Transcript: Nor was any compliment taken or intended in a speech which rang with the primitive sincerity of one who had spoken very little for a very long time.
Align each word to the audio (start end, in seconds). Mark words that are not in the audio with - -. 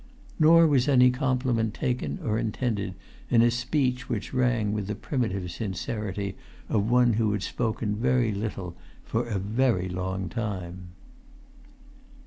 Nor 0.39 0.65
was 0.65 0.87
any 0.87 1.11
compliment 1.11 1.75
taken 1.75 2.17
or 2.23 2.39
intended 2.39 2.95
in 3.29 3.43
a 3.43 3.51
speech 3.51 4.09
which 4.09 4.33
rang 4.33 4.73
with 4.73 4.87
the 4.87 4.95
primitive 4.95 5.51
sincerity 5.51 6.35
of 6.69 6.89
one 6.89 7.13
who 7.13 7.31
had 7.33 7.43
spoken 7.43 7.95
very 7.95 8.31
little 8.31 8.75
for 9.05 9.27
a 9.27 9.37
very 9.37 9.87
long 9.87 10.27
time. 10.27 10.87